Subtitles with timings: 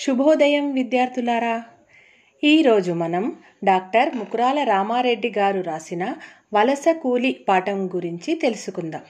[0.00, 1.62] శుభోదయం విద్యార్థులారా.
[2.44, 6.14] ఈరోజు మనం డాక్టర్ ముకురాల రామారెడ్డి గారు రాసిన
[6.54, 9.00] వలస కూలి పాఠం గురించి తెలుసుకుందాం.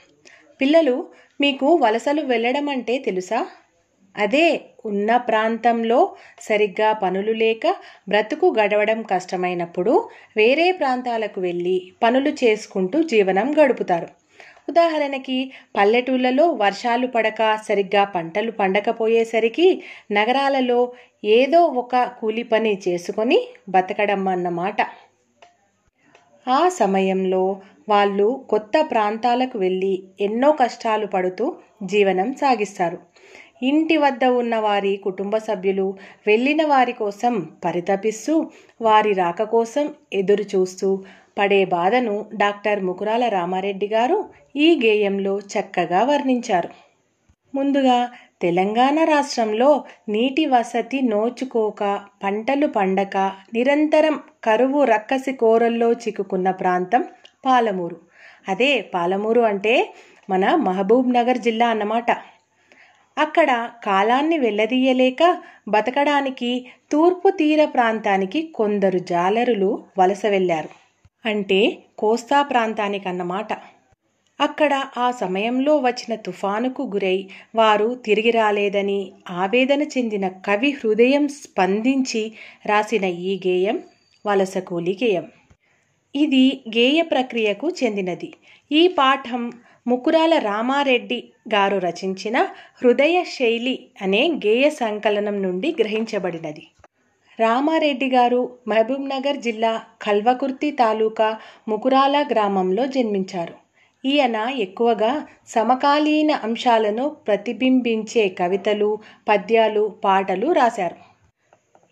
[0.60, 1.06] పిల్లలు
[1.40, 3.46] మీకు వలసలు వెళ్ళడం అంటే తెలుసా?
[4.18, 7.66] అదే ఉన్న ప్రాంతంలో సరిగ్గా పనులు లేక
[8.08, 14.08] బ్రతుకు గడవడం కష్టమైనప్పుడు వేరే ప్రాంతాలకు వెళ్ళి పనులు చేసుకుంటూ జీవనం గడుపుతారు.
[14.68, 19.68] ఉదాహరణకి పల్లెటూళ్ళలో వర్షాలు పడక సరిగ్గా పంటలు పండకపోయేసరికి
[20.12, 20.80] నగరాలలో
[21.24, 24.80] ఏదో ఒక కూలి పని చేసుకొని బతకడం అన్నమాట
[26.46, 27.44] ఆ సమయంలో
[27.88, 31.46] వాళ్ళు కొత్త ప్రాంతాలకు వెళ్ళి ఎన్నో కష్టాలు పడుతూ
[31.82, 32.98] జీవనం సాగిస్తారు.
[33.62, 35.86] ఇంటి వద్ద ఉన్న వారి కుటుంబ సభ్యులు
[36.26, 38.34] వెళ్ళిన వారి కోసం పరితపిస్తూ
[38.80, 40.88] వారి రాక కోసం ఎదురు చూస్తూ
[41.38, 44.24] పడే బాధను డాక్టర్ ముకురాల రామారెడ్డి గారు
[44.56, 46.70] ఈ గేయంలో చక్కగా వర్ణించారు.
[47.54, 48.10] ముందుగా
[48.42, 53.16] తెలంగాణ రాష్ట్రంలో నీటి వసతి నోచుకోక పంటలు పండక
[53.54, 57.04] నిరంతరం కరువు రక్కసి కోరల్లో చిక్కుకున్న ప్రాంతం
[57.46, 57.96] పాలమూరు.
[58.48, 59.94] అదే పాలమూరు అంటే
[60.30, 62.10] మన మహబూబ్ నగర్ జిల్లా అన్నమాట.
[63.18, 65.38] అక్కడ కాలాన్ని వెళ్ళదీయలేక
[65.68, 70.87] బతకడానికి తూర్పు తీర ప్రాంతానికి కొందరు జాలరులు వలస వెళ్ళారు.
[71.24, 71.60] అంటే
[71.98, 73.52] కోస్తా ప్రాంతానికన్నమాట
[74.40, 77.16] అక్కడ ఆ సమయంలో వచ్చిన తుఫానుకు గురై
[77.54, 82.22] వారు తిరిగి రాలేదని ఆవేదన చెందిన కవి హృదయం స్పందించి
[82.66, 83.78] రాసిన ఈ గేయం
[84.26, 85.26] వలస కూలి గేయం.
[86.14, 86.44] ఇది
[86.76, 88.30] గేయ ప్రక్రియకు చెందినది.
[88.70, 89.42] ఈ పాఠం
[89.86, 91.18] ముకురాల రామారెడ్డి
[91.54, 92.36] గారు రచించిన
[92.82, 96.64] హృదయ శైలి అనే గేయ సంకలనం నుండి గ్రహించబడినది.
[97.38, 101.38] రామారెడ్డి గారు మహబూబ్నగర్ జిల్లా కల్వకుర్తి తాలూకా
[101.68, 103.54] ముకురాల గ్రామంలో జన్మించారు.
[104.04, 108.98] ఈయన ఎక్కువగా సమకాలీన అంశాలను ప్రతిబింబించే కవితలు
[109.28, 110.98] పద్యాలు పాటలు రాశారు.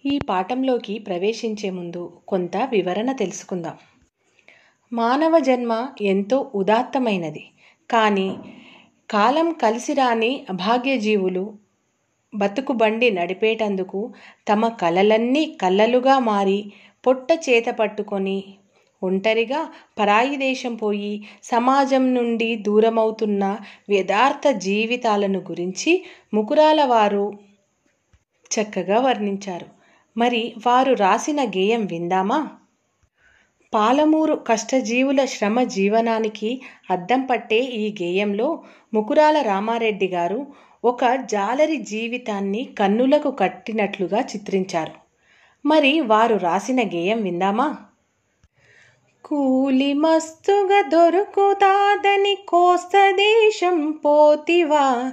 [0.05, 3.77] ఈ పాఠంలోకి ప్రవేశించే ముందు కొంత వివరణ తెలుసుకుందాం.
[4.93, 7.45] మానవ జన్మ ఎంతో ఉదాత్తమైనది.
[7.91, 8.29] కానీ
[9.11, 11.45] కాలం కలిసి రాని అభాగ్యజీవులు
[12.37, 14.01] బతుకు బండి నడిపేటందుకు
[14.49, 16.61] తమ కలలన్నీ కళ్ళలుగా మారి
[17.07, 18.39] పొట్ట చేత పట్టుకొని
[19.03, 19.61] ఒంటరిగా
[19.99, 23.45] పరాయి దేశం పోయి సమాజం నుండి దూరమవుతున్న
[23.89, 25.93] వ్యదార్థ జీవితాలను గురించి
[26.35, 27.27] ముకురాల వారు
[28.51, 29.69] చక్కగా వర్ణించారు.
[30.17, 32.41] మరి వారు రాసిన గేయం విందామా?
[33.73, 36.51] పాలమూరు కష్టజీవుల శ్రమ జీవనానికి
[36.91, 38.49] అద్దం పట్టే ఈ గేయంలో
[38.95, 40.41] ముకురాల రామారెడ్డి గారు
[40.87, 44.93] ఒక జాలరి జీవితాన్ని కన్నులకు కట్టినట్లుగా చిత్రించారు.
[45.69, 47.77] మరి వారు రాసిన గేయం విందామా?
[49.25, 55.13] కూలి మస్తుగా దొరుకుతాదని కోస్త దేశం పోతివా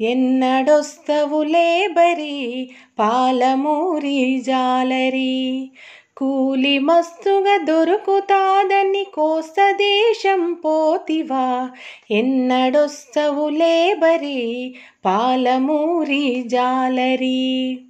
[0.00, 5.70] ఎన్నడొస్తవులే లేబరి పాలమూరి జాలరి.
[6.16, 11.70] కూలి మస్తుగా దొరుకుతాదని కోస్త దేశం పోతివా.
[12.10, 17.80] ఎన్నడొస్తవు లేబరి పాలమూరి జాలరి.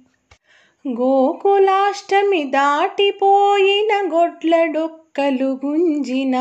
[0.87, 6.37] గోకులాష్టమి దాటిపోయిన గొడ్లడు డొక్కలు గుంజిన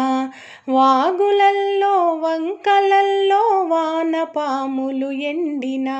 [0.69, 1.93] వాగులల్లో
[2.23, 5.91] వంకలల్లో వానపాములు ఎండిన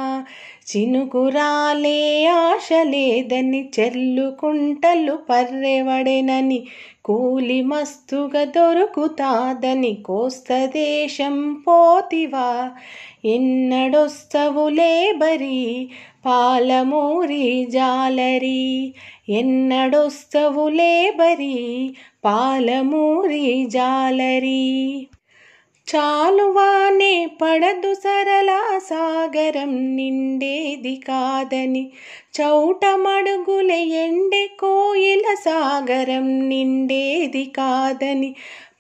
[0.69, 2.01] చినుకురాలే
[2.33, 6.59] ఆశ లేదని చెల్లుకుంటలు పర్రెవడెనని
[7.05, 12.49] కూలి మస్తుగా దొరుకుతాదని కోస్త దేశం పోతివా
[13.35, 15.63] ఎన్నడొస్తవులే బరి
[16.27, 18.65] పాలమూరి జాలరి
[19.39, 21.57] ఎన్నడొస్తవులే బరీ
[22.25, 24.65] పాలమూరి జాలరి.
[25.89, 31.93] చాలువానే పడదు సరళ సాగరం నిండేది కాదని
[32.35, 38.31] చౌటమడుగుల ఎండె కోయిల సాగరం నిండేది కాదని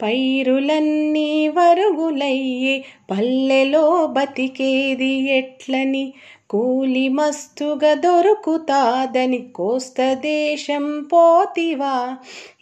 [0.03, 2.75] పైరులన్నీ వరుగులయ్యే
[3.10, 6.04] పల్లెలో బతికేది ఎట్లని?
[6.51, 11.95] కూలి మస్తుగా దొరుకుతాదని కోస్త దేశం పోతివా?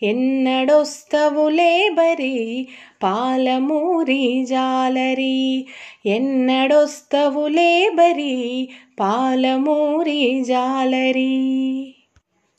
[0.02, 2.36] ఎన్నడొస్తవులే బరీ
[3.02, 5.66] పాలమూరి జాలరి?
[6.06, 8.34] ఎన్నడొస్తవులే బరీ
[9.00, 11.94] పాలమూరి జాలరి.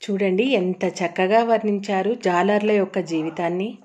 [0.02, 3.78] చూడండి ఎంత చక్కగా వర్ణించారు జాలర్ల యొక్క జీవితాన్ని.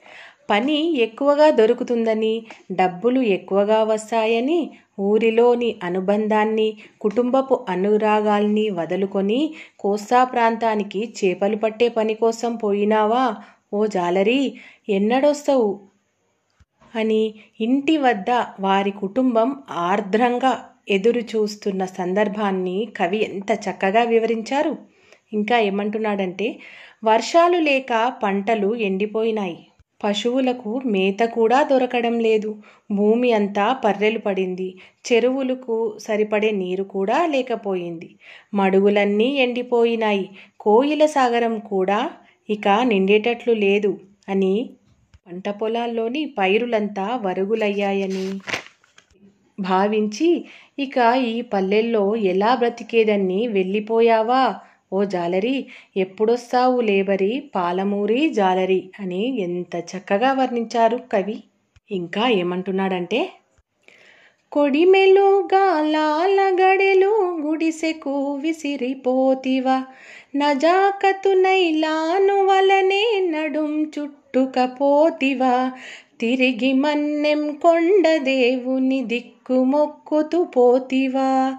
[0.50, 11.90] పని ఎక్కువగా దొరుకుతుందని డబ్బులు ఎక్కువగా వస్తాయని ఊరిలోని అనుబంధాన్ని కుటుంబపు అనురాగాల్ని వదులుకొని కోస్తా ప్రాంతానికి చేపలు పట్టే
[11.90, 13.36] పని కోసం పోయినావా?
[13.74, 14.54] ఓ జాలరి
[14.90, 15.80] ఎన్నడొస్తావు?
[16.96, 18.30] అని ఇంటి వద్ద
[18.60, 24.74] వారి కుటుంబం ఆర్ద్రంగా ఎదురు చూస్తున్న సందర్భాన్ని కవి ఎంత చక్కగా వివరించారు.
[25.34, 26.48] ఇంకా ఏమంటున్నాడంటే
[27.04, 27.92] వర్షాలు లేక
[28.24, 29.58] పంటలు ఎండిపోయినాయి.
[30.02, 32.52] పశువులకు మేత కూడా దొరకడం లేదు.
[32.92, 34.68] భూమి అంతా పర్రెలు పడింది.
[35.06, 38.10] చెరువులకు సరిపడే నీరు కూడా లేకపోయింది.
[38.54, 40.26] మడుగులన్నీ ఎండిపోయినాయి.
[40.60, 42.00] కోయిల సాగరం కూడా
[42.50, 43.92] ఇక నిండేటట్లు లేదు
[44.30, 44.54] అని
[45.28, 48.28] పంట పొలాల్లోని పైరులంతా వరుగులయ్యాయని.
[49.60, 50.46] భావించి
[50.80, 54.56] ఇక ఈ పల్లెల్లో ఎలా బ్రతికేదన్ని వెళ్ళిపోయావా?
[54.94, 55.66] ఓ జాలరి
[55.98, 57.52] ఎప్పుడొస్తావు లేబరి?
[57.56, 61.44] పాలమూరి జాలరి అని ఎంత చక్కగా వర్ణించారు కవి.
[61.92, 63.30] ఇంకా ఏమంటున్నాడంటే
[64.52, 69.84] కొడిమెలు గాలాల గడెలు గుడిసెకు విసిరిపోతివా.
[70.36, 75.72] నజాకతునైలాను వలనే నడుం చుట్టుకపోతివా.
[76.20, 81.58] తిరిగి మన్నెం కొండ దేవుని దిక్కు మొక్కుతూ పోతివా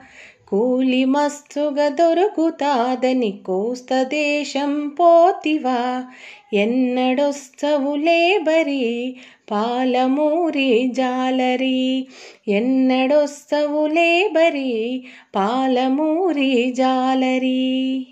[0.49, 6.05] కూలి మస్తుగా దొరుకుతాదని కోస్త దేశం పోతివా?
[6.53, 7.97] ఎన్నడొస్తవు
[8.43, 9.17] బరి
[9.51, 12.07] పాలమూరి జాలరి?
[12.49, 13.89] ఎన్నడొస్తవు
[14.33, 15.05] బరి
[15.37, 18.07] పాలమూరి జాలరి?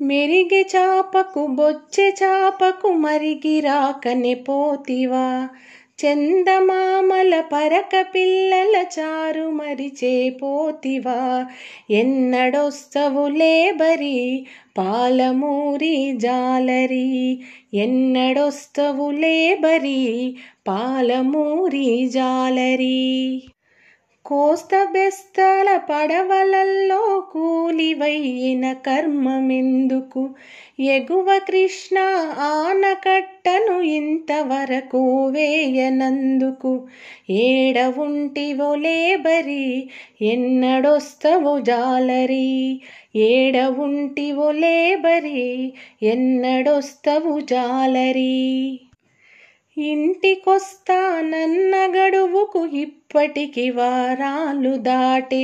[0.00, 5.48] మెరిగి చాపకు బొచ్చె చాపకు మరిగి రాకనే పోతివా?
[6.06, 11.46] చందమామల పరక పిల్లల చారు మరిచే పోతివా.
[11.90, 14.46] ఎన్నడొస్తవులే బరి
[14.78, 17.42] పాలమూరి జాలరి.
[17.74, 20.36] ఎన్నడొస్తవులే బరి
[20.68, 23.42] పాలమూరి జాలరి.
[24.30, 30.30] కోస్త బెస్తల పడవలల్లో కూలివయ్యిన కర్మమెందుకు?
[30.80, 31.98] ఎగువ కృష్ణ
[32.38, 36.88] ఆనకట్టను ఇంతవరకు వేయనందుకు?
[37.30, 39.90] ఏడ ఉంటివో లేబరి
[40.22, 42.82] ఎన్నడొస్తవో జాలరి?
[43.16, 45.72] ఏడ ఉంటివో లేబరి
[46.02, 48.80] ఎన్నడొస్తవు జాలరి?
[49.76, 55.42] ఇంటికొస్తానన్న గడువుకు ఇప్పటికి వారాలు దాటే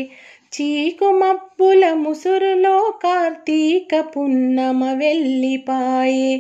[0.53, 6.33] చీకు మబ్బుల ముసురులో కార్తీక పున్నమ వెళ్ళిపాయే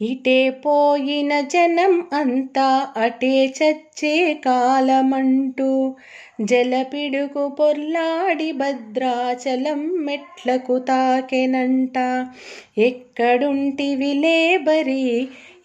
[0.00, 4.14] ఇటే పోయిన జనం అంతా అటే చచ్చే
[4.44, 5.70] కాలమంటూ
[6.40, 11.96] జలపిడుకు పొర్లాడి భద్రాచలం మెట్లకు తాకెనంట.
[12.78, 15.04] ఎక్కడుంటివి లేబరి?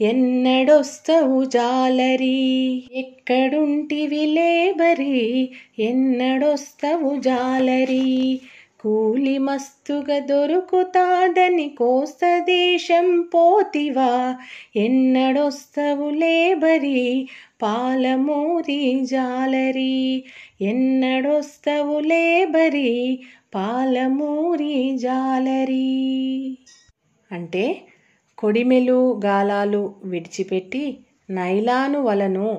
[0.01, 2.87] ఎన్నడొస్తవు జాలరి?
[2.91, 5.49] ఎక్కడుంటివి లేబరి?
[5.79, 8.41] ఎన్నడొస్తవు జాలరి?
[8.79, 14.37] కూలి మస్తుగా దొరుకుతాదని కోస్త దేశం పోతివా?
[14.75, 17.29] ఎన్నడొస్తవు లేబరి?
[17.61, 20.23] పాలమూరి జాలరి.
[20.61, 23.19] ఎన్నడొస్తవు లేబరి?
[23.55, 26.57] పాలమూరి జాలరి.
[27.31, 27.81] అంటే
[28.39, 30.83] కొడిమెలు గాలాలు విడిచిపెట్టి
[31.29, 32.49] నైలాను వలను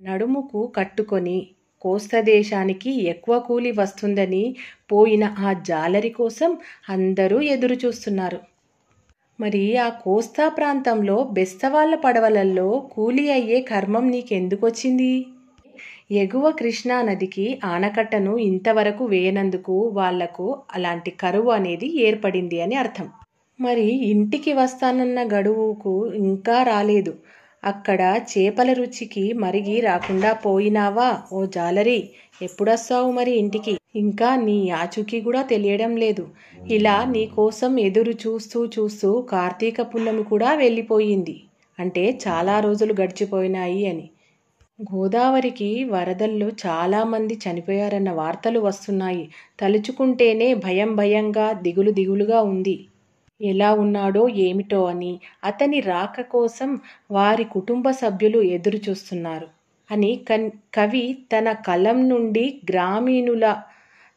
[0.00, 1.38] నడుముకు కట్టుకొని
[1.84, 4.44] కోస్తదేశానికి ఎక్కువ కూలి వస్తుందని
[4.90, 6.50] పోయిన ఆ జాలరి కోసం
[6.88, 8.40] అందరూ ఎదురుచూస్తున్నారు
[9.38, 15.12] మరి ఆ కోస్తా ప్రాంతంలో బెస్తవాళ్ళ పడవలల్లో కూలి అయ్యే కర్మం నీకెందుకొచ్చింది?
[16.14, 23.08] ఎగువ కృష్ణా నదికి ఆనకట్టను ఇంతవరకు వేయనందుకు వాళ్ళకు అలాంటి కరువు అనేది ఏర్పడింది అని అర్థం.
[23.62, 25.92] మరి ఇంటికి వస్తానన్న గడువుకు
[26.22, 27.12] ఇంకా రాలేదు.
[27.62, 28.00] అక్కడ
[28.30, 31.08] చేపల రుచికి మరిగి రాకుండా పోయినావా?
[31.32, 31.98] ఓ జాలరి
[32.42, 33.74] ఎప్పుడొస్తావు మరి ఇంటికి?
[33.94, 36.24] ఇంకా నీ ఆచూకీ కూడా తెలియడం లేదు.
[36.70, 41.36] ఇలా నీ కోసం ఎదురు చూస్తూ చూస్తూ కార్తీక పున్నమి కూడా వెళ్ళిపోయింది.
[41.78, 44.06] అంటే చాలా రోజులు గడిచిపోయినాయి అని.
[44.78, 49.24] గోదావరికి వరదల్లో చాలామంది చనిపోయారన్న వార్తలు వస్తున్నాయి.
[49.60, 52.76] తలుచుకుంటేనే భయం భయంగా దిగులు దిగులుగా ఉంది.
[53.42, 56.80] ఎలా ఉన్నాడో ఏమిటో అని అతని రాక కోసం
[57.10, 59.48] వారి కుటుంబ సభ్యులు ఎదురుచూస్తున్నారు
[59.90, 63.46] అని కన్ కవి తన కలం నుండి గ్రామీణుల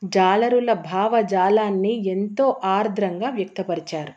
[0.03, 4.13] జాలరుల భావజాలాన్ని ఎంతో ఆర్ద్రంగా వ్యక్తపరిచారు.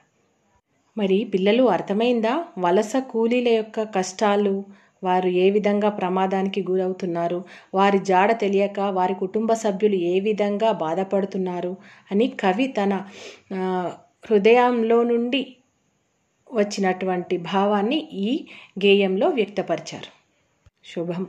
[0.96, 2.44] మరి పిల్లలు అర్థమైందా?
[2.58, 4.64] వలస కూలీల యొక్క కష్టాలు
[5.04, 7.44] వారు ఏ విధంగా ప్రమాదానికి గురవుతున్నారు?
[7.74, 11.76] వారి జాడ తెలియక వారి కుటుంబ సభ్యులు ఏ విధంగా బాధపడుతున్నారు?
[12.10, 12.92] అని కవి తన
[14.30, 15.56] హృదయంలో నుండి
[16.52, 18.46] వచ్చినటువంటి భావాన్ని ఈ
[18.84, 20.10] గేయంలో వ్యక్తపరిచారు.
[20.88, 21.26] శుభం.